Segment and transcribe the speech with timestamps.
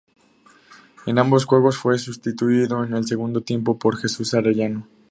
[1.05, 4.87] En ambos juegos fue sustituido en el segundo tiempo por Jesús Arellano.